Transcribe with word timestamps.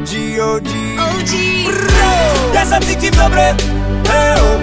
OG, 0.00 0.16
OG 0.96 1.32
Ja 2.56 2.64
sa 2.64 2.80
cítim 2.80 3.12
dobre 3.12 3.52
hey, 4.08 4.32
oh. 4.40 4.56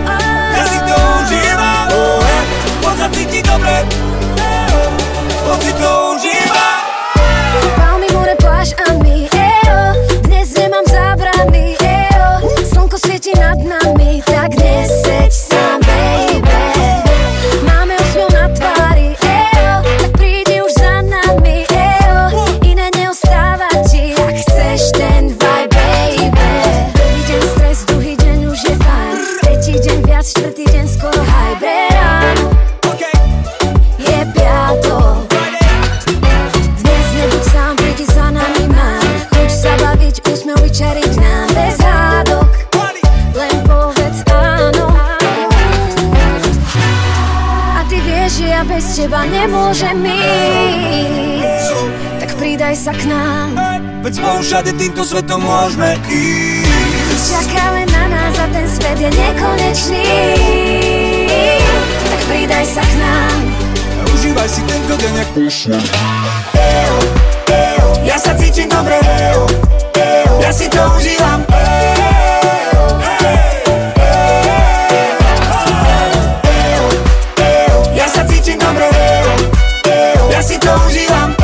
Ja 0.58 0.64
si 0.66 0.82
to 0.82 0.98
užívam 0.98 1.94
oh, 1.94 2.18
hey. 2.26 2.44
On 2.82 2.96
sa 2.98 3.06
cíti 3.14 3.46
dobre 3.46 3.86
hey, 4.42 4.74
oh. 4.74 5.54
On 5.54 5.60
si 5.62 5.70
to 5.78 6.07
všade 54.48 54.80
týmto 54.80 55.04
svetom 55.04 55.44
môžeme 55.44 56.00
ísť. 56.08 57.36
Čaká 57.36 57.76
len 57.76 57.88
na 57.92 58.04
nás 58.08 58.36
a 58.40 58.48
ten 58.48 58.64
svet 58.64 58.96
je 58.96 59.12
nekonečný. 59.12 60.08
Tak 61.84 62.22
pridaj 62.32 62.64
sa 62.64 62.80
k 62.80 62.94
nám. 62.96 63.40
Užívaj 64.08 64.48
si 64.48 64.64
tento 64.64 64.96
deň 64.96 65.14
jak 65.20 65.32
ejo, 66.56 66.98
Ja 68.08 68.16
sa 68.16 68.32
cítim 68.40 68.72
dobre. 68.72 68.96
Ja 70.40 70.52
si 70.56 70.72
to 70.72 70.80
užívam. 70.96 71.44
Ja 77.92 78.08
sa 78.08 78.24
cítim 78.24 78.56
dobre. 78.64 78.88
Ja 80.32 80.40
si 80.40 80.56
to 80.56 80.72
užívam 80.88 81.37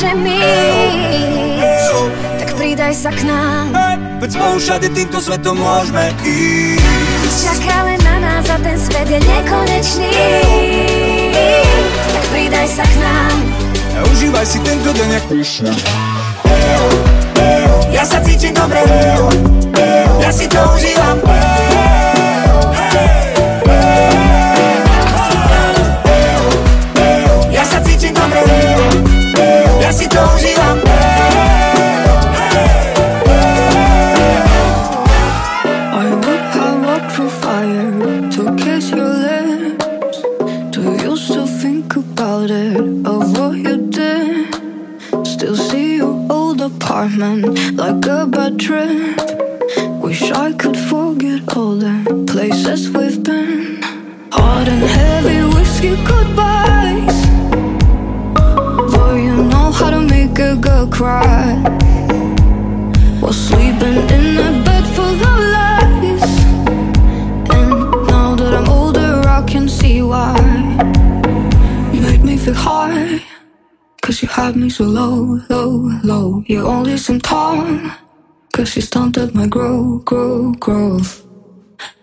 nemôžem 0.00 0.18
ísť 0.24 1.92
Tak 2.40 2.48
pridaj 2.56 2.92
sa 2.96 3.10
k 3.12 3.20
nám. 3.28 3.64
Veď 4.20 4.30
spolu 4.36 4.56
všade 4.60 4.88
týmto 4.92 5.18
svetom 5.20 5.56
môžeme 5.60 6.12
ísť. 6.24 7.40
Čaká 7.44 7.76
len 7.84 8.00
na 8.04 8.16
nás 8.20 8.46
a 8.48 8.56
ten 8.60 8.76
svet 8.80 9.08
je 9.08 9.20
nekonečný. 9.20 10.12
Tak 12.16 12.24
pridaj 12.32 12.66
sa 12.68 12.84
k 12.84 12.94
nám. 13.00 13.36
A 13.96 13.98
užívaj 14.08 14.46
si 14.48 14.58
tento 14.64 14.88
deň 14.92 15.08
jak 15.20 15.26
ejo, 16.48 16.88
Ja 17.92 18.04
sa 18.04 18.20
cítim 18.24 18.56
dobre. 18.56 18.80
Ja 20.20 20.30
si 20.32 20.48
to 20.48 20.60
užívam 20.76 21.20
had 74.40 74.56
me 74.56 74.70
so 74.70 74.84
low, 74.84 75.38
low, 75.50 75.70
low. 76.02 76.42
You 76.46 76.66
only 76.66 76.96
seem 76.96 77.20
tall. 77.20 77.60
Cause 78.54 78.74
you 78.74 78.82
stunted 78.82 79.34
my 79.34 79.46
growth, 79.46 80.04
growth, 80.06 80.58
growth. 80.58 81.26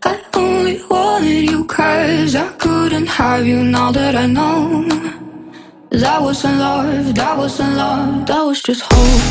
I 0.04 0.14
only 0.36 0.80
wanted 0.88 1.50
you 1.52 1.66
cause 1.66 2.36
I 2.36 2.48
couldn't 2.64 3.08
have 3.08 3.44
you 3.48 3.64
now 3.64 3.92
that 3.92 4.16
I 4.16 4.28
know. 4.28 4.54
That 5.90 6.22
wasn't 6.22 6.60
love, 6.60 7.16
that 7.16 7.38
wasn't 7.38 7.76
love, 7.76 8.28
that 8.28 8.44
was 8.46 8.62
just 8.62 8.84
hope. 8.86 9.28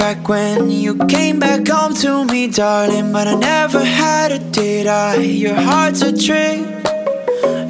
Back 0.00 0.28
when 0.30 0.70
you 0.70 0.96
came 1.08 1.38
back 1.38 1.68
home 1.68 1.92
to 1.92 2.24
me, 2.24 2.46
darling. 2.48 3.12
But 3.12 3.28
I 3.28 3.34
never 3.34 3.84
had 3.84 4.32
it, 4.32 4.50
did 4.50 4.86
I? 4.86 5.16
Your 5.16 5.54
heart's 5.54 6.00
a 6.00 6.10
trick. 6.26 6.60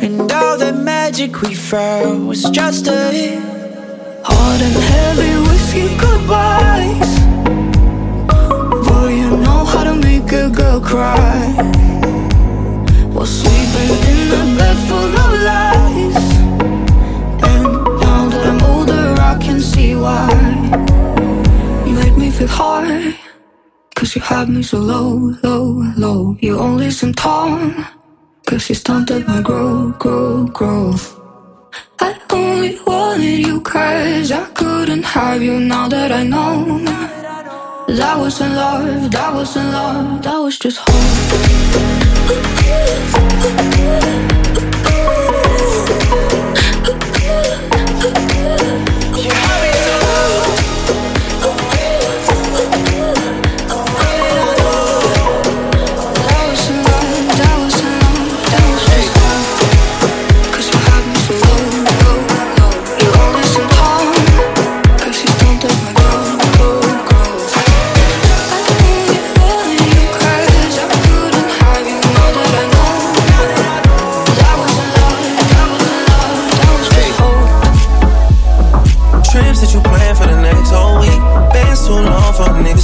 And 0.05 0.31
all 0.31 0.57
the 0.57 0.73
magic 0.73 1.43
we 1.43 1.53
felt 1.55 2.21
was 2.29 2.45
just 2.51 2.87
a 2.87 3.11
hit. 3.11 3.43
Hot 4.23 4.61
and 4.67 4.79
heavy 4.93 5.35
whiskey 5.49 5.89
goodbyes. 6.05 7.11
Boy, 8.87 9.09
you 9.23 9.31
know 9.47 9.63
how 9.73 9.83
to 9.91 9.97
make 9.97 10.31
a 10.31 10.49
girl 10.51 10.81
cry. 10.81 11.41
While 13.13 13.31
sleeping 13.41 13.93
in 14.13 14.21
a 14.41 14.43
bed 14.59 14.79
full 14.89 15.13
of 15.25 15.33
lies. 15.49 16.25
And 17.51 17.65
now 18.05 18.23
that 18.33 18.45
I'm 18.51 18.63
older, 18.73 19.05
I 19.31 19.37
can 19.45 19.61
see 19.61 19.97
why 19.97 20.29
made 22.01 22.17
me 22.17 22.31
feel 22.31 22.49
high. 22.49 23.15
Cause 23.95 24.17
you 24.17 24.23
had 24.23 24.49
me 24.49 24.63
so 24.63 24.79
low, 24.79 25.35
low, 25.43 25.65
low. 25.97 26.37
You 26.41 26.59
only 26.59 26.91
seem 26.91 27.13
tall. 27.13 27.59
Cause 28.47 28.69
you 28.69 28.75
stunted 28.75 29.27
my 29.29 29.41
growth, 29.41 29.99
growth, 29.99 30.53
growth 30.53 31.21
I 32.01 32.19
only 32.33 32.81
wanted 32.87 33.47
you 33.47 33.61
cause 33.61 34.33
I 34.33 34.45
couldn't 34.59 35.05
have 35.05 35.43
you 35.43 35.61
now 35.61 35.89
that 35.89 36.11
I 36.11 36.23
know. 36.25 36.49
That 38.01 38.17
was 38.19 38.41
in 38.41 38.55
love, 38.55 39.11
that 39.11 39.35
was 39.35 39.57
in 39.57 39.71
love, 39.73 40.23
that 40.23 40.39
was 40.39 40.59
just 40.59 40.79
home 40.79 41.21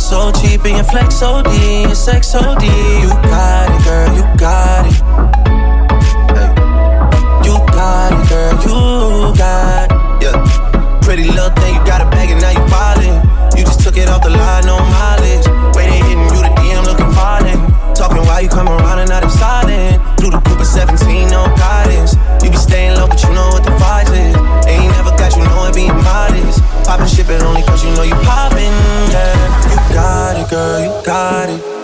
so 0.07 0.31
cheap 0.31 0.65
and 0.65 0.77
your 0.77 0.85
flex 0.85 1.21
OD, 1.21 1.51
your 1.83 1.95
sex 1.97 2.33
OD. 2.33 2.63
You 2.63 3.11
got 3.27 3.67
it, 3.75 3.85
girl, 3.85 4.15
you 4.15 4.23
got 4.39 4.87
it. 4.87 4.95
Hey. 6.37 6.51
You 7.47 7.55
got 7.75 8.13
it, 8.15 8.29
girl, 8.31 8.53
you 8.63 9.37
got 9.37 9.91
it. 9.91 10.23
Yeah. 10.23 11.01
Pretty 11.03 11.25
little 11.25 11.51
thing, 11.59 11.75
you 11.75 11.85
got 11.85 12.03
a 12.03 12.11
bag 12.11 12.31
and 12.31 12.41
now 12.41 12.51
you 12.51 12.65
ballin'. 12.71 13.19
You 13.59 13.65
just 13.65 13.81
took 13.81 13.97
it 13.97 14.09
off 14.09 14.23
the 14.23 14.31
line 14.31 14.46
girl, 30.57 30.81
you 30.81 31.05
got 31.05 31.51
it. 31.51 31.76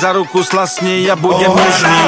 Za 0.00 0.12
ruku 0.12 0.42
slasne 0.44 1.02
Ja 1.02 1.16
budem 1.16 1.50
Hola, 1.50 2.07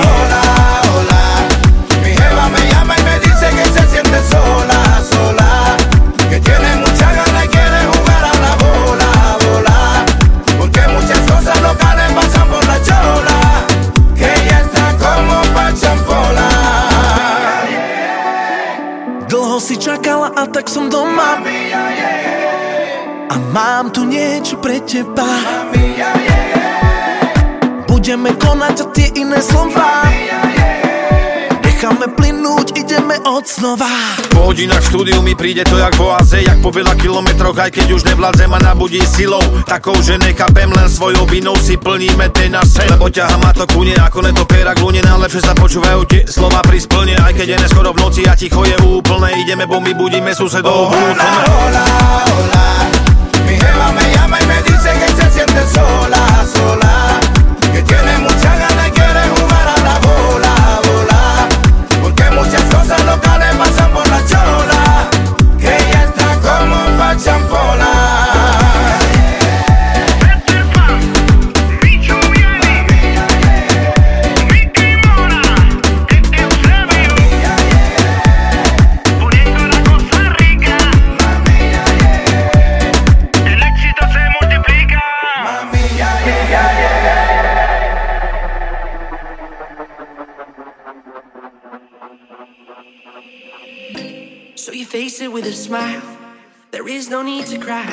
znova 33.58 33.90
Po 34.30 34.50
hodinách 34.50 34.86
v 34.86 34.88
štúdiu 34.88 35.18
mi 35.20 35.34
príde 35.34 35.66
to 35.66 35.74
jak 35.80 35.94
v 35.98 36.02
oaze 36.06 36.38
Jak 36.46 36.62
po 36.62 36.70
veľa 36.70 36.94
kilometroch, 36.94 37.56
aj 37.58 37.70
keď 37.74 37.86
už 37.96 38.02
nevládzem 38.06 38.50
a 38.54 38.58
nabudí 38.62 39.02
silou. 39.02 39.42
Takou, 39.66 39.96
že 39.98 40.20
nechápem 40.20 40.70
len 40.70 40.86
svojou 40.86 41.26
vinou 41.26 41.56
si 41.58 41.74
plníme 41.74 42.30
ten 42.30 42.54
naše. 42.54 42.86
Lebo 42.86 43.10
ťaha 43.10 43.36
ma 43.40 43.50
to 43.50 43.66
kune, 43.70 43.96
ako 43.96 44.22
netopierak 44.22 44.78
lune 44.78 45.02
Najlepšie 45.02 45.42
sa 45.42 45.54
počúvajú 45.56 46.00
tie 46.06 46.22
slova 46.28 46.62
pri 46.62 46.78
splne. 46.78 47.14
Aj 47.18 47.32
keď 47.34 47.56
je 47.56 47.62
neskoro 47.66 47.90
v 47.96 47.98
noci 48.00 48.22
a 48.28 48.36
ticho 48.36 48.62
je 48.62 48.76
úplné 48.78 49.42
Ideme 49.42 49.66
bomby, 49.66 49.96
budíme 49.96 50.30
susedov. 50.36 50.92
Hola, 50.92 51.30
hola, 51.48 51.84
hola. 52.28 52.64
Mi 53.48 53.56
jeva 53.56 53.88
me 53.92 54.04
llama 54.14 54.36
y 54.38 54.46
me 54.46 54.58
dice 54.62 54.90
que 54.94 55.08
se 55.16 55.26
siente 55.32 55.62
sola 55.74 56.19
is 97.00 97.08
no 97.08 97.22
need 97.22 97.46
to 97.46 97.58
cry 97.58 97.90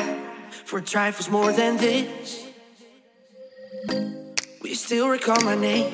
For 0.65 0.81
trifles 0.81 1.29
more 1.29 1.53
than 1.53 1.77
this. 1.77 2.45
Will 4.59 4.71
you 4.73 4.75
still 4.75 5.07
recall 5.07 5.41
my 5.51 5.55
name 5.55 5.89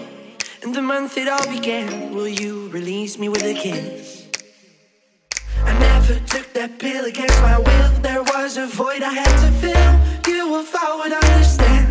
And 0.63 0.73
the 0.73 0.81
month 0.81 1.15
it 1.17 1.27
all 1.27 1.47
began. 1.57 2.15
Will 2.15 2.27
you 2.41 2.69
release 2.69 3.19
me 3.19 3.29
with 3.29 3.43
a 3.43 3.53
kiss? 3.53 4.27
I 5.69 5.73
never 5.89 6.15
took 6.33 6.47
that 6.53 6.79
pill 6.79 7.05
against 7.05 7.39
my 7.41 7.57
will. 7.67 7.89
There 8.07 8.23
was 8.33 8.57
a 8.57 8.65
void 8.65 9.03
I 9.03 9.13
had 9.21 9.35
to 9.43 9.49
fill. 9.61 9.93
You 10.27 10.59
if 10.61 10.75
I 10.85 10.89
would 10.99 11.13
understand 11.23 11.89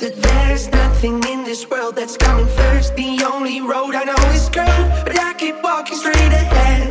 That 0.00 0.14
there's 0.26 0.66
nothing 0.82 1.16
in 1.32 1.44
this 1.44 1.62
world 1.70 1.94
that's 1.94 2.16
coming 2.16 2.50
first. 2.60 2.96
The 2.96 3.12
only 3.32 3.60
road 3.60 3.94
I 3.94 4.04
know 4.10 4.22
is 4.38 4.48
curved 4.56 4.88
But 5.06 5.16
I 5.28 5.32
keep 5.42 5.56
walking 5.62 5.98
straight 6.02 6.34
ahead. 6.40 6.90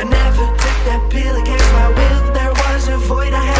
I 0.00 0.04
never 0.18 0.59
that 0.84 1.10
pill 1.10 1.36
against 1.36 1.72
my 1.72 1.88
will. 1.88 2.32
There 2.32 2.52
was 2.52 2.88
a 2.88 2.96
void 2.96 3.32
I 3.32 3.44
had 3.44 3.59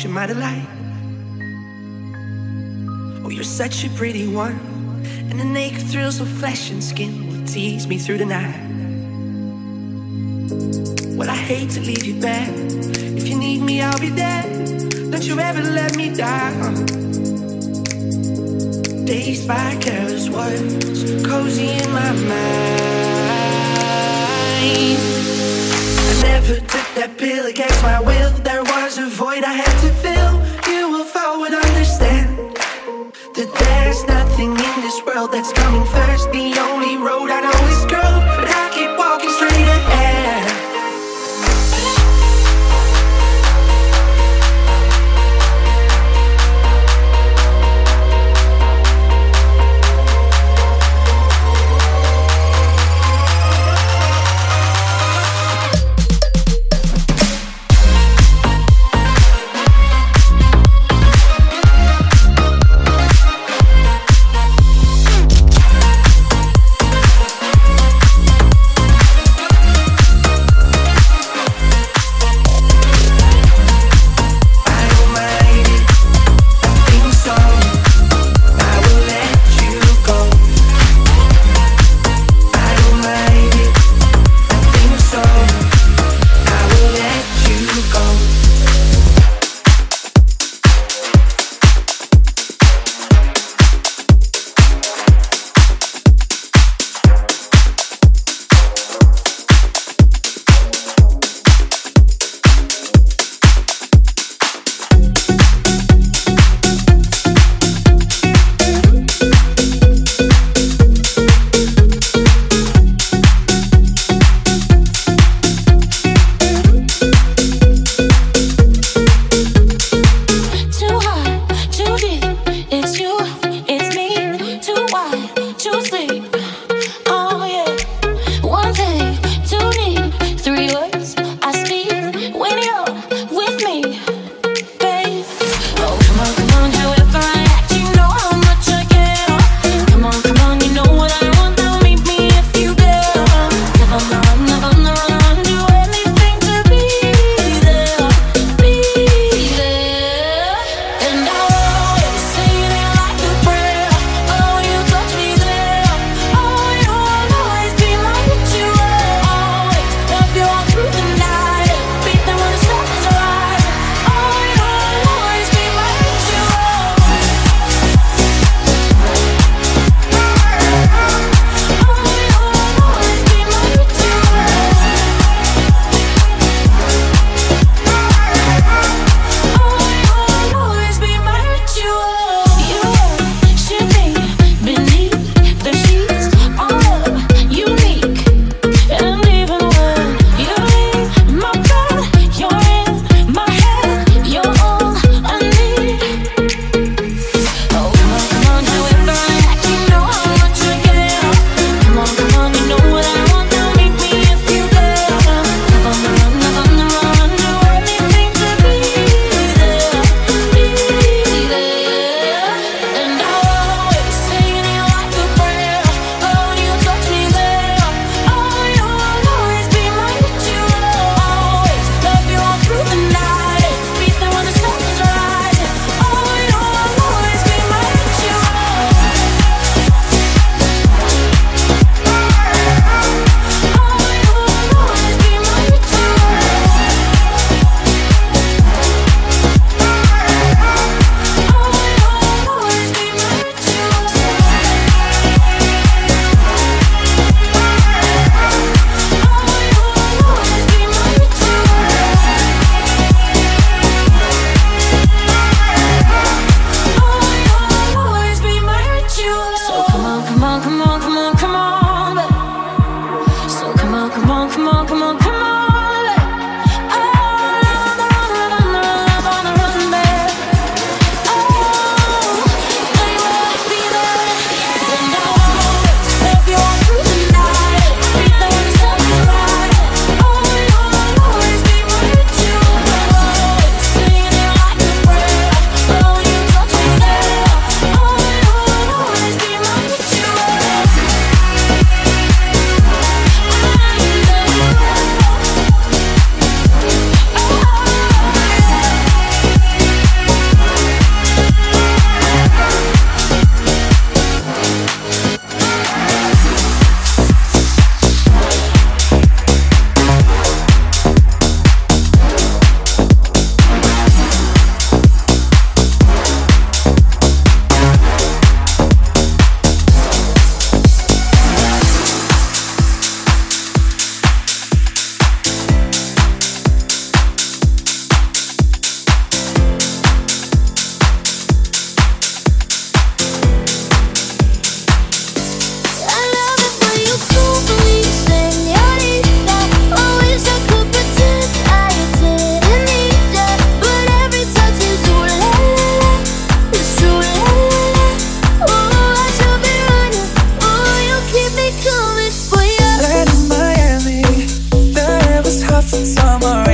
devotion, 0.00 0.12
my 0.12 0.26
delight. 0.26 0.66
Oh, 3.24 3.30
you're 3.30 3.44
such 3.44 3.84
a 3.84 3.90
pretty 3.90 4.26
one. 4.26 4.58
And 5.30 5.38
the 5.38 5.44
naked 5.44 5.82
thrills 5.82 6.20
of 6.20 6.28
flesh 6.28 6.70
and 6.70 6.82
skin 6.82 7.26
will 7.26 7.46
tease 7.46 7.86
me 7.86 7.98
through 7.98 8.18
the 8.18 8.26
night. 8.26 8.68
Well, 11.16 11.28
I 11.28 11.36
hate 11.36 11.70
to 11.70 11.80
leave 11.80 12.04
you 12.04 12.20
back. 12.20 12.48
If 12.48 13.28
you 13.28 13.36
need 13.38 13.62
me, 13.62 13.82
I'll 13.82 13.98
be 13.98 14.08
there. 14.08 14.42
Don't 15.10 15.24
you 15.24 15.38
ever 15.38 15.62
let 15.62 15.96
me 15.96 16.14
down. 16.14 16.74
Dazed 19.04 19.46
by 19.46 19.76
careless 19.80 20.28
words, 20.28 21.26
cozy 21.26 21.68
in 21.68 21.90
my 21.92 22.12
mind. 22.12 22.80
I 26.08 26.22
never 26.22 26.54
took 26.56 26.88
that 26.94 27.16
pill 27.18 27.46
against 27.46 27.82
my 27.82 28.00
will. 28.00 28.39
Was 28.90 28.98
a 28.98 29.06
void 29.06 29.44
I 29.44 29.52
had 29.52 29.76
to 29.86 29.90
fill. 30.02 30.34
You 30.66 31.00
if 31.00 31.14
I 31.14 31.36
would 31.38 31.54
understand 31.54 32.56
that 33.36 33.50
there's 33.60 34.02
nothing 34.08 34.50
in 34.50 34.80
this 34.82 35.00
world 35.06 35.30
that's 35.30 35.52
coming 35.52 35.84
first. 35.84 36.32
The 36.32 36.58
only 36.58 36.96
road 36.96 37.30
I 37.30 37.40
know 37.40 37.59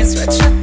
Switch. 0.07 0.29
what 0.29 0.41
you 0.41 0.56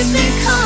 Give 0.00 0.12
me 0.14 0.59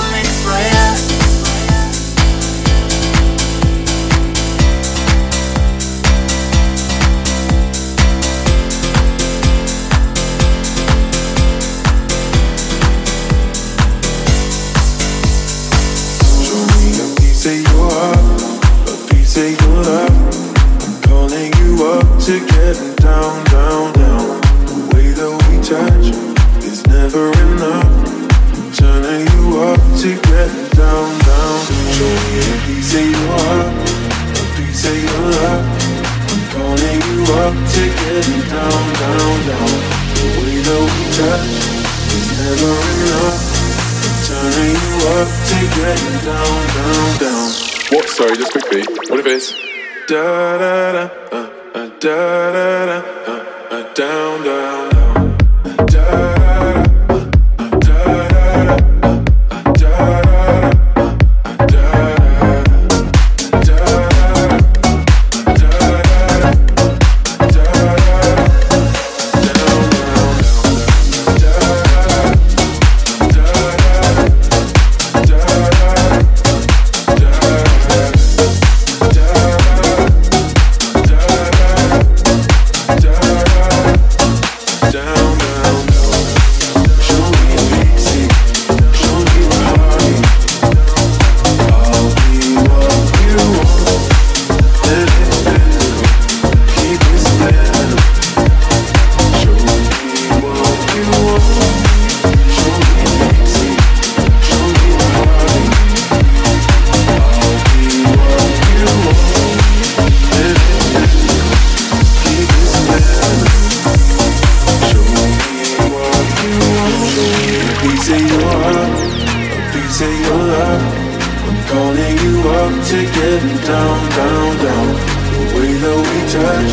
to 122.82 122.98
getting 123.18 123.58
down, 123.66 123.98
down, 124.10 124.50
down. 124.64 124.88
The 125.34 125.44
way 125.54 125.72
that 125.82 125.98
we 126.08 126.18
touch 126.34 126.72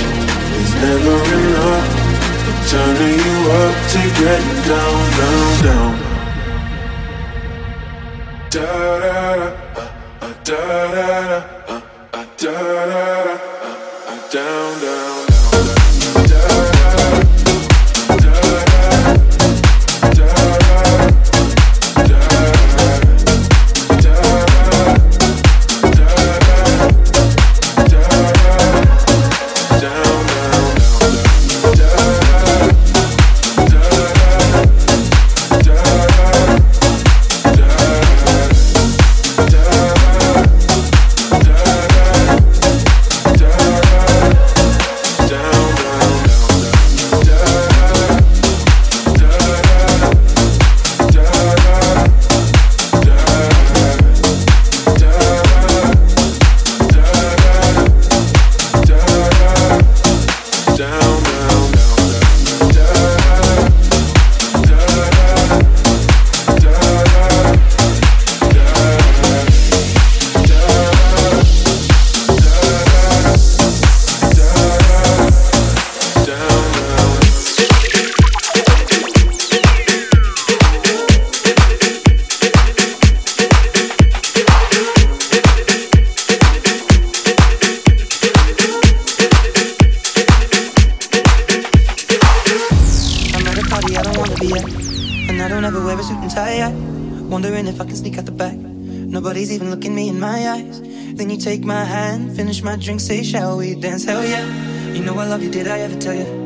is 0.62 0.72
never 0.84 1.18
enough. 1.38 1.88
Turning 2.72 3.18
you 3.26 3.38
up 3.62 3.76
to 3.94 4.02
getting 4.22 4.62
down, 4.72 5.00
down, 5.20 5.52
down. 5.68 5.94
Da 8.50 8.68
da 9.00 9.18
da, 9.76 9.86
da 10.44 10.62
da 10.96 11.10
da, 11.68 11.82
da 12.38 12.52
da 12.52 12.86
da, 12.86 13.38
down, 14.32 14.82
down. 14.82 15.11
Drink, 102.82 103.00
say, 103.00 103.24
Shall 103.24 103.58
we 103.58 103.76
dance? 103.76 104.06
Hell 104.06 104.26
yeah. 104.26 104.46
You 104.94 105.04
know 105.04 105.18
I 105.18 105.28
love 105.28 105.44
you, 105.44 105.50
did 105.50 105.68
I 105.68 105.80
ever 105.80 105.98
tell 106.00 106.16
you? 106.16 106.41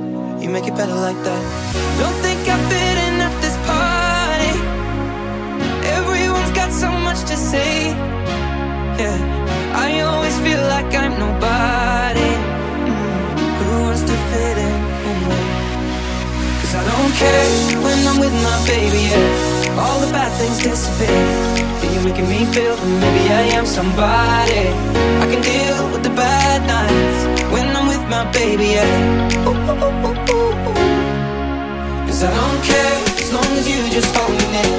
Making 22.15 22.30
me 22.30 22.45
feel 22.54 22.75
that 22.75 22.88
maybe 23.04 23.28
I 23.28 23.41
am 23.60 23.65
somebody. 23.65 24.71
I 25.19 25.25
can 25.28 25.41
deal 25.43 25.91
with 25.91 26.04
the 26.04 26.12
bad 26.15 26.63
nights 26.63 27.28
when 27.51 27.75
I'm 27.75 27.88
with 27.88 28.08
my 28.08 28.23
baby, 28.32 28.80
yeah. 28.80 29.43
Ooh, 29.43 29.51
ooh, 29.51 29.75
ooh, 29.75 30.15
ooh, 30.32 30.56
ooh. 30.56 32.08
Cause 32.08 32.23
I 32.23 32.32
don't 32.32 32.62
care 32.63 32.95
as 33.19 33.34
long 33.34 33.51
as 33.60 33.67
you 33.67 33.80
just 33.91 34.15
hold 34.15 34.32
me 34.32 34.47
near. 34.56 34.71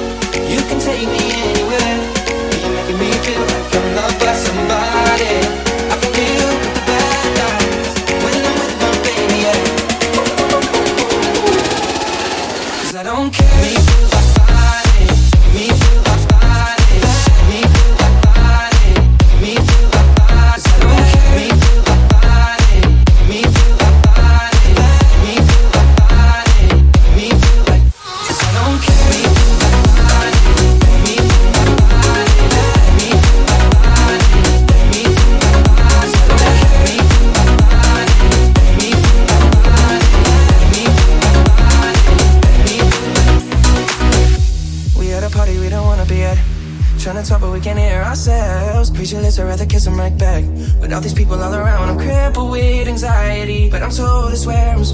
You 0.49 0.61
can 0.65 0.79
take 0.81 1.05
me 1.05 1.23
anywhere. 1.45 1.97
You're 2.57 2.73
making 2.73 2.97
me 3.05 3.09
feel 3.21 3.43
like 3.53 3.69
I'm 3.77 3.87
loved 3.97 4.19
by 4.19 4.33
somebody. 4.33 5.37
I 5.93 5.95
can 6.01 6.11
deal 6.17 6.49
with 6.57 6.73
the 6.73 6.83
bad 6.89 7.27
nights 7.37 7.93
when 8.23 8.37
I'm 8.49 8.55
with 8.61 8.75
my 8.81 8.93
baby, 9.05 9.37
yeah. 9.45 9.61
Cause 12.81 12.95
I 12.95 13.03
don't 13.03 13.29
care. 13.31 13.96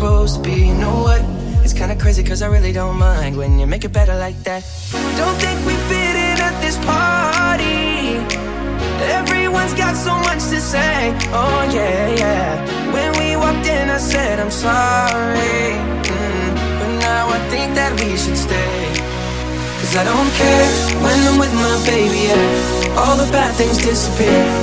Supposed 0.03 0.35
to 0.35 0.41
be. 0.49 0.67
You 0.67 0.75
know 0.83 0.97
what? 1.07 1.21
It's 1.63 1.71
kinda 1.71 1.95
crazy, 1.95 2.23
cause 2.23 2.41
I 2.41 2.47
really 2.55 2.73
don't 2.73 2.97
mind 2.97 3.37
when 3.37 3.51
you 3.59 3.65
make 3.65 3.85
it 3.85 3.93
better 3.99 4.15
like 4.25 4.37
that. 4.43 4.61
Don't 5.21 5.37
think 5.43 5.57
we 5.69 5.75
fit 5.89 6.15
in 6.27 6.37
at 6.49 6.55
this 6.65 6.77
party. 6.91 8.19
Everyone's 9.19 9.75
got 9.83 9.95
so 10.07 10.13
much 10.27 10.41
to 10.53 10.59
say. 10.73 10.95
Oh, 11.41 11.61
yeah, 11.77 12.21
yeah. 12.23 12.47
When 12.95 13.11
we 13.19 13.27
walked 13.43 13.65
in, 13.77 13.85
I 13.97 13.99
said, 14.13 14.35
I'm 14.43 14.53
sorry. 14.67 15.67
Mm, 16.15 16.49
but 16.79 16.91
now 17.07 17.23
I 17.37 17.39
think 17.51 17.69
that 17.79 17.91
we 17.99 18.09
should 18.21 18.39
stay. 18.47 18.75
Cause 19.79 19.93
I 20.01 20.03
don't 20.11 20.31
care 20.41 20.69
when 21.05 21.17
I'm 21.29 21.37
with 21.43 21.53
my 21.65 21.75
baby, 21.91 22.21
yeah. 22.29 22.99
All 22.99 23.15
the 23.15 23.29
bad 23.31 23.51
things 23.55 23.77
disappear. 23.77 24.62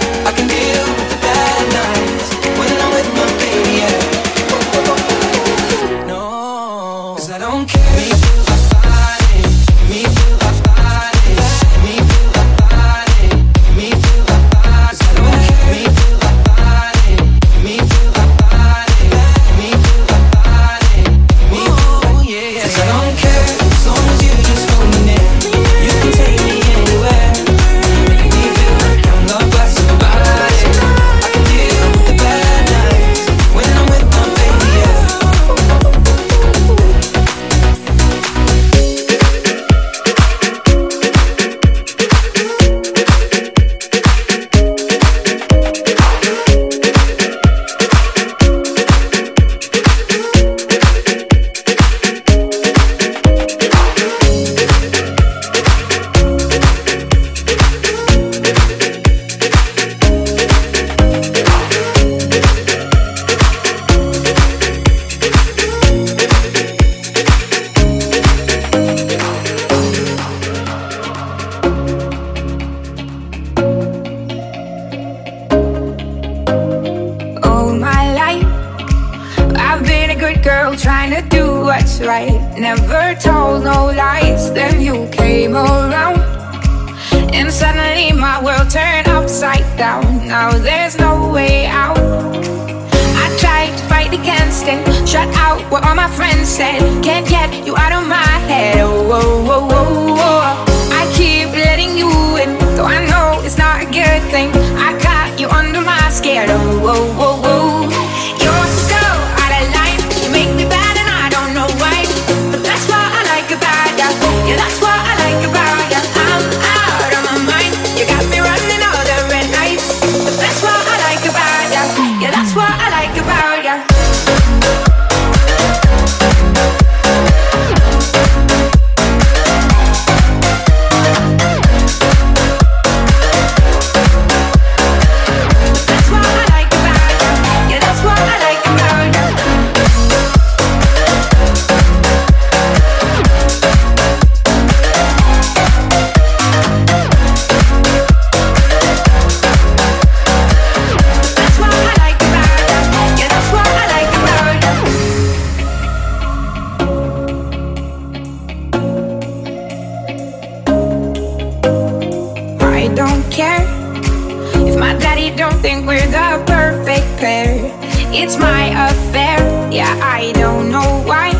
it's 168.31 168.39
my 168.39 168.67
affair. 168.87 169.39
Yeah, 169.69 169.91
I 170.01 170.31
don't 170.31 170.71
know 170.71 171.03
why. 171.03 171.33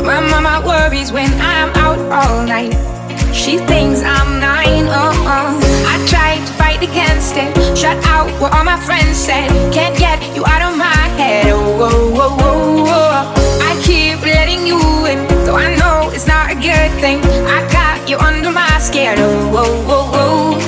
My 0.00 0.18
mama 0.20 0.66
worries 0.66 1.12
when 1.12 1.30
I'm 1.34 1.68
out 1.76 1.98
all 2.10 2.46
night. 2.46 2.72
She 3.34 3.58
thinks 3.58 4.00
I'm 4.00 4.40
nine. 4.40 4.86
Oh, 4.88 5.12
oh. 5.28 5.60
I 5.92 5.96
tried 6.08 6.40
to 6.46 6.52
fight 6.54 6.82
against 6.82 7.36
it. 7.36 7.52
Shut 7.76 7.98
out 8.06 8.30
what 8.40 8.54
all 8.54 8.64
my 8.64 8.80
friends 8.80 9.18
said. 9.18 9.50
Can't 9.74 9.96
get 9.98 10.22
you 10.34 10.42
out 10.46 10.62
of 10.62 10.78
my 10.78 11.04
head. 11.20 11.52
Oh, 11.52 11.76
oh, 11.88 12.14
oh, 12.16 12.36
oh, 12.40 12.84
oh. 12.88 13.60
I 13.60 13.78
keep 13.82 14.22
letting 14.22 14.66
you 14.66 14.80
in, 15.04 15.20
though 15.44 15.56
I 15.56 15.76
know 15.76 16.10
it's 16.14 16.26
not 16.26 16.50
a 16.50 16.54
good 16.54 16.90
thing. 17.02 17.20
I 17.44 17.60
got 17.70 18.08
you 18.08 18.16
under 18.16 18.50
my 18.50 18.78
skin. 18.78 19.16
Oh, 19.18 19.52
oh, 19.52 19.84
oh, 19.88 20.10
oh. 20.14 20.63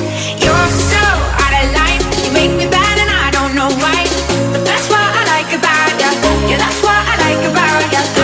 like 7.27 7.45
a 7.45 7.53
barrel, 7.53 8.16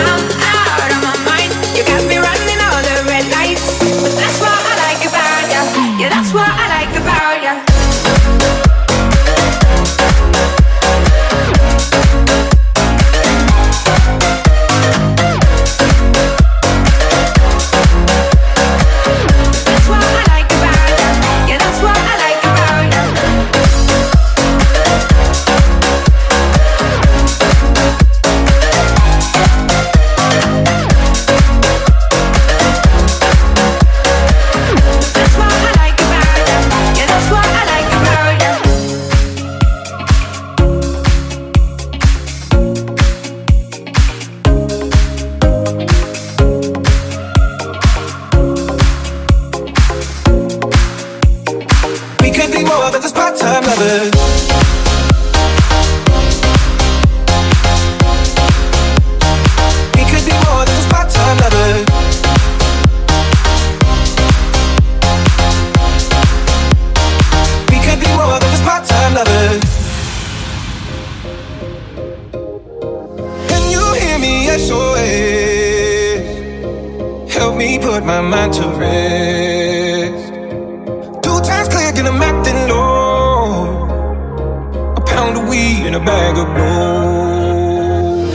pound 85.23 85.37
of 85.37 85.47
weed 85.47 85.85
and 85.87 85.95
a 85.95 85.99
bag 85.99 86.35
of 86.43 86.47
gold. 86.57 88.33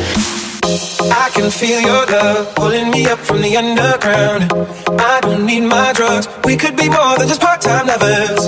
I 1.25 1.27
can 1.35 1.51
feel 1.51 1.81
your 1.81 2.05
love 2.07 2.55
pulling 2.55 2.91
me 2.91 3.07
up 3.07 3.19
from 3.19 3.43
the 3.43 3.57
underground. 3.57 4.43
I 5.13 5.21
don't 5.21 5.45
need 5.45 5.65
my 5.77 5.93
drugs. 5.93 6.27
We 6.45 6.57
could 6.57 6.77
be 6.77 6.89
more 6.89 7.15
than 7.19 7.29
just 7.29 7.41
part-time 7.41 7.87
lovers. 7.87 8.43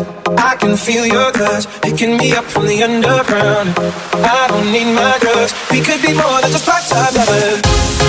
I 0.48 0.56
can 0.56 0.76
feel 0.76 1.06
your 1.06 1.30
touch 1.32 1.64
picking 1.82 2.16
me 2.16 2.32
up 2.32 2.44
from 2.44 2.66
the 2.66 2.82
underground. 2.82 3.68
I 4.38 4.42
don't 4.48 4.72
need 4.72 4.90
my 4.94 5.14
drugs. 5.20 5.52
We 5.70 5.80
could 5.86 6.02
be 6.02 6.14
more 6.14 6.38
than 6.42 6.50
just 6.56 6.66
part-time 6.66 7.14
lovers. 7.20 7.99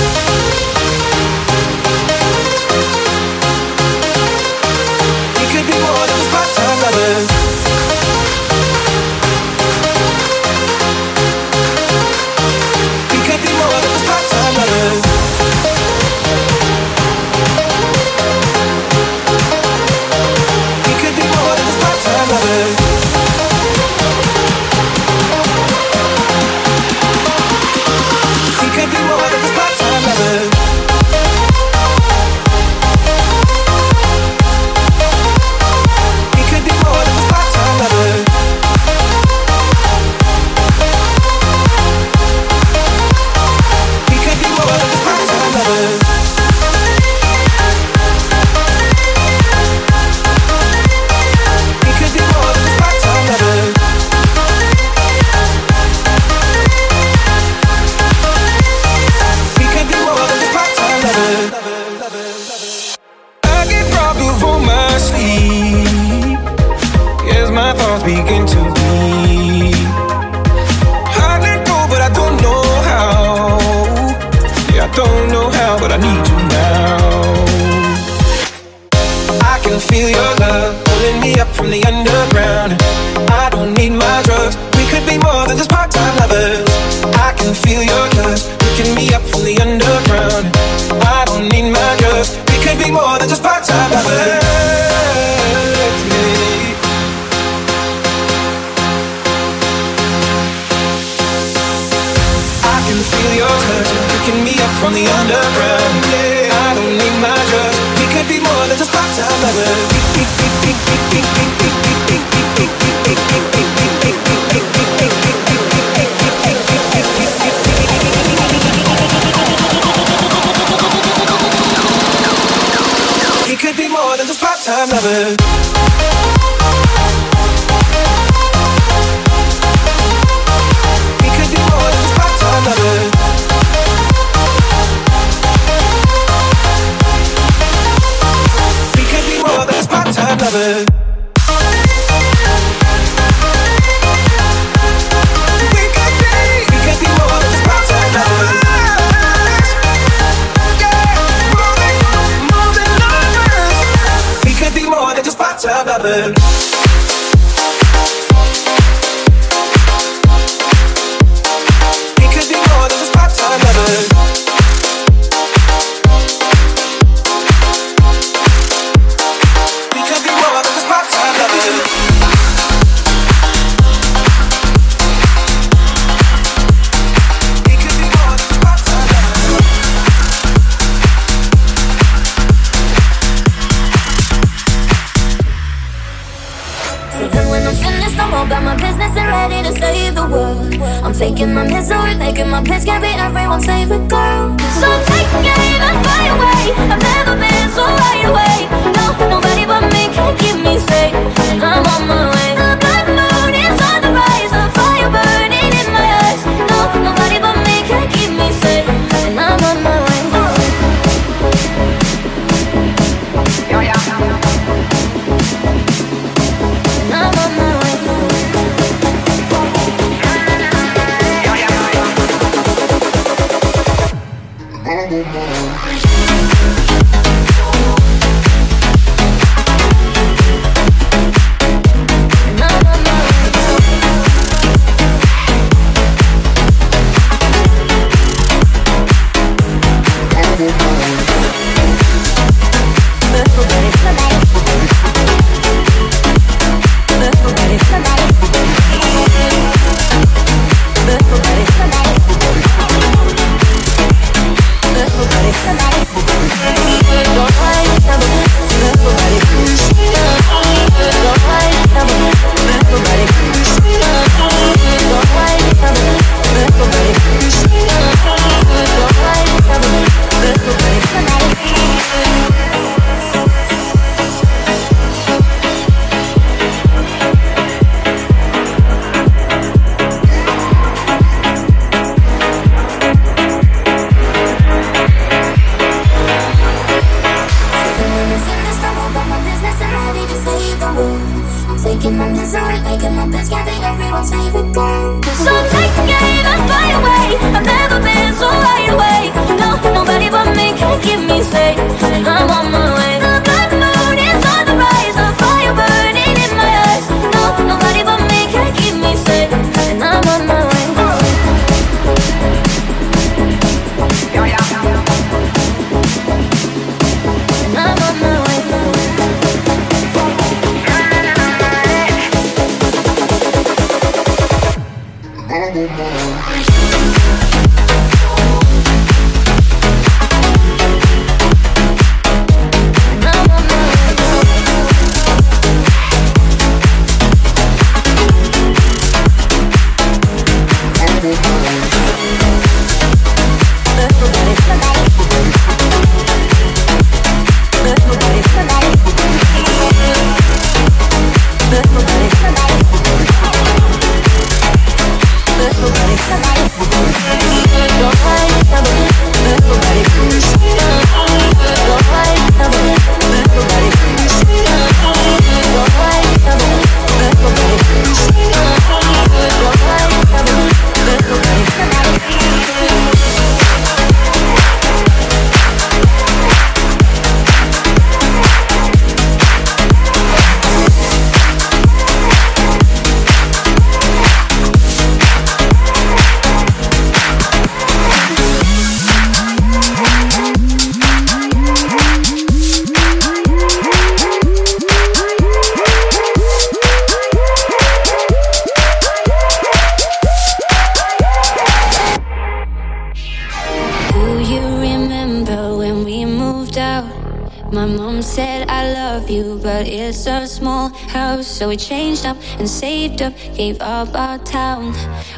So 411.62 411.68
we 411.68 411.78
changed 411.78 412.26
up 412.26 412.38
and 412.58 412.68
saved 412.68 413.22
up, 413.22 413.36
gave 413.54 413.80
up 413.82 414.16
our 414.16 414.40
town. 414.40 414.96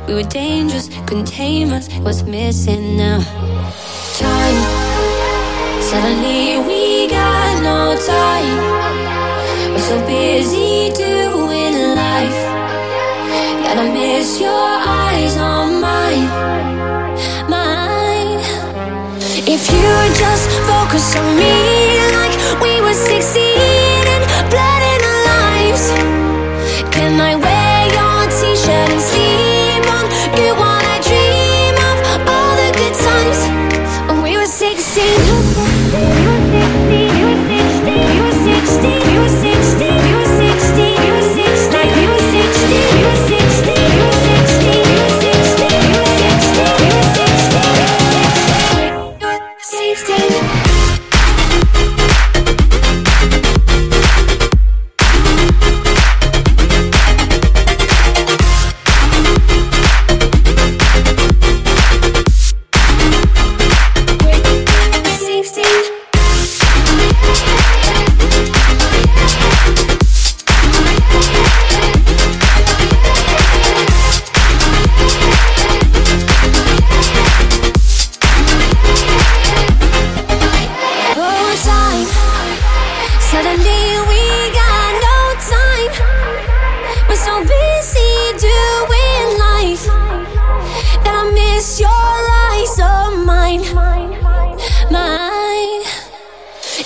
We 0.08 0.14
were 0.14 0.24
dangerous, 0.24 0.88
couldn't 1.06 1.26
tame 1.26 1.74
us. 1.74 1.92
What's 1.96 2.24
missing 2.24 2.96
now? 2.96 3.20
Time. 4.16 4.60
Suddenly 5.82 6.64
we 6.66 7.10
got 7.10 7.62
no 7.62 8.00
time. 8.08 8.58
We're 9.74 9.80
so 9.80 10.00
busy 10.08 10.94
doing 10.96 11.74
life. 11.94 12.42
Gotta 13.66 13.92
miss 13.92 14.40
your 14.40 14.48
eyes 14.48 15.36
on 15.36 15.82
mine. 15.82 16.30
Mine. 17.50 18.40
If 19.46 19.70
you 19.76 19.92
just 20.16 20.50
focus 20.72 21.18
on 21.18 21.36
me 21.36 22.00
like 22.16 22.62
we 22.62 22.80
were 22.80 22.94
16 22.94 23.44
and 24.08 24.50
blood. 24.50 24.93
Can 26.92 27.20
I 27.20 27.36
wait? 27.36 27.53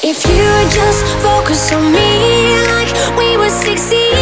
If 0.09 0.23
you 0.25 0.69
just 0.69 1.05
focus 1.21 1.73
on 1.73 1.91
me 1.91 2.55
like 2.71 3.17
we 3.17 3.35
were 3.35 3.49
16 3.49 4.16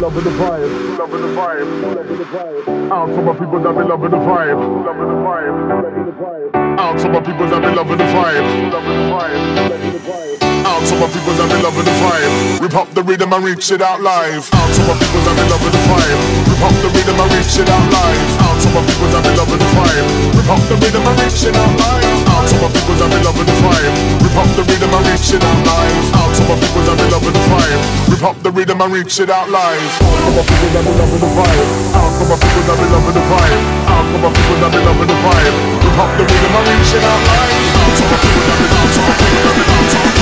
loving 0.00 0.24
the 0.24 0.30
vibe, 0.30 0.98
loving 0.98 1.20
the 1.20 1.28
vibe, 1.28 1.94
loving 1.94 2.16
the 2.16 2.24
vibe. 2.24 2.90
Out 2.90 3.06
to 3.08 3.20
my 3.20 3.32
people 3.34 3.60
that 3.60 3.72
be 3.76 3.84
loving 3.84 4.10
the 4.10 4.16
vibe, 4.16 4.86
loving 4.86 5.08
the 5.08 5.14
vibe, 5.14 5.82
loving 5.82 6.04
the 6.06 6.12
vibe. 6.12 6.78
Out 6.80 6.98
to 7.00 7.08
my 7.10 7.20
people 7.20 7.46
that 7.46 7.60
be 7.60 7.68
loving 7.68 7.98
the 7.98 8.04
vibe, 8.04 8.72
loving 8.72 8.96
the 8.96 9.14
vibe, 9.14 9.56
loving 9.70 9.92
the 9.92 9.98
vibe. 9.98 10.49
Out 10.70 10.86
to 10.86 10.94
my 11.02 11.10
people 11.10 11.34
that 11.34 11.50
be 11.50 11.58
loving 11.66 11.82
the 11.82 11.90
vibe. 11.98 12.62
We 12.62 12.70
up 12.70 12.86
the 12.94 13.02
rhythm 13.02 13.34
and 13.34 13.42
reach 13.42 13.74
it 13.74 13.82
out 13.82 13.98
live. 14.06 14.46
Out 14.54 14.70
to 14.70 14.80
my 14.86 14.94
people 14.94 15.18
that 15.26 15.34
be 15.34 15.42
loving 15.50 15.74
the 15.74 15.82
vibe. 15.82 16.20
We 16.46 16.54
up 16.62 16.76
the 16.78 16.88
rhythm 16.94 17.18
and 17.18 17.30
reach 17.34 17.58
it 17.58 17.66
out 17.66 17.90
live. 17.90 18.30
Out 18.38 18.54
to 18.62 18.68
my 18.70 18.78
people 18.86 19.10
that 19.10 19.22
be 19.26 19.34
loving 19.34 19.58
the 19.58 19.66
vibe. 19.74 20.06
We 20.30 20.42
up 20.46 20.62
the 20.70 20.78
rhythm 20.78 21.02
and 21.10 21.16
reach 21.18 21.42
it 21.42 21.58
out 21.58 21.74
live. 21.74 22.22
Out 22.30 22.46
to 22.46 22.54
my 22.62 22.70
people 22.70 22.94
that 23.02 23.10
be 23.10 23.18
loving 23.18 23.48
the 23.50 23.56
vibe. 23.58 23.94
We 24.22 24.28
up 24.30 24.50
the 24.54 24.62
rhythm 24.62 24.94
and 24.94 25.04
reach 25.10 25.30
it 25.34 25.42
out 25.42 25.58
live. 25.66 26.06
Out 26.14 26.30
to 26.38 26.42
my 26.46 26.54
people 26.54 26.82
that 26.86 26.96
be 27.02 27.06
loving 27.10 27.34
the 27.34 27.42
vibe. 27.50 27.82
Rip 28.06 28.22
up 28.30 28.38
the 28.46 28.50
rhythm 28.54 28.78
and 28.78 28.90
reach 28.94 29.18
it 29.18 29.26
out 29.26 29.50
live. 29.50 29.90
Out 30.06 30.22
to 30.22 30.30
my 30.38 30.42
people 30.46 30.70
that 30.70 30.82
be 30.86 30.92
loving 30.94 31.18
the 31.18 31.30
vibe. 31.34 31.66
Out 31.98 32.14
to 32.14 32.22
my 32.30 32.36
people 32.38 32.62
that 32.70 32.76
be 32.78 32.86
loving 32.94 33.16
the 33.18 33.24
vibe. 33.26 33.58
Out 33.90 34.06
to 34.06 34.16
my 34.22 34.30
people 34.30 34.56
that 34.62 34.70
be 34.70 34.80
loving 34.86 35.10
the 35.10 35.18
vibe. 35.18 35.56
We 35.82 35.90
up 35.98 36.10
the 36.14 36.24
rhythm 36.30 36.54
and 36.54 36.64
reach 36.70 36.94
it 36.94 37.02
out 37.02 37.22
live. 37.26 37.58
Out 37.74 37.90
to 37.90 38.04
my 38.06 38.18
people 38.22 38.42
that 38.46 38.54
be 38.54 38.66
loving 38.70 38.94
the 38.94 39.10
vibe. 39.10 40.19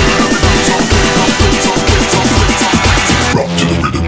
Rock 3.35 3.49
to 3.59 3.65
the 3.65 3.75
rhythm. 3.83 4.08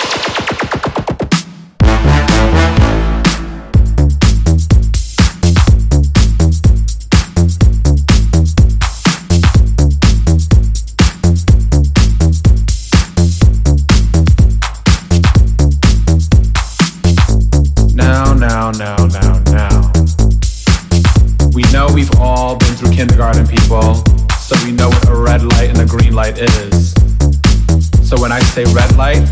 say 28.51 28.65
red 28.73 28.97
light, 28.97 29.25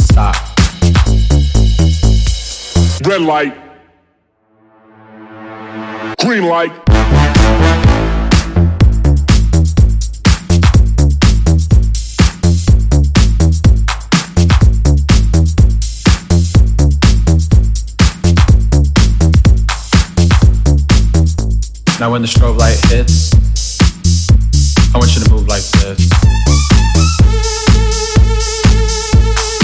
stop. 0.00 0.34
Red 3.06 3.22
light. 3.22 3.54
Green 6.20 6.44
light. 6.46 6.72
Now 22.00 22.10
when 22.10 22.22
the 22.22 22.28
strobe 22.28 22.58
light 22.58 22.80
hits, 22.86 23.32
I 24.92 24.98
want 24.98 25.14
you 25.14 25.22
to 25.22 25.30
move 25.30 25.46
like 25.46 25.62
this. 25.62 26.13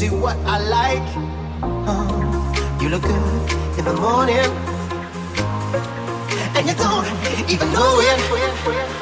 see 0.00 0.08
what 0.08 0.36
I 0.46 0.56
like. 0.78 1.08
Oh, 1.62 2.78
you 2.80 2.88
look 2.88 3.02
good 3.02 3.78
in 3.78 3.84
the 3.84 3.92
morning, 3.92 4.50
and 6.56 6.66
you 6.66 6.74
don't 6.74 7.06
even 7.50 7.70
know 7.74 8.00
it. 8.00 8.99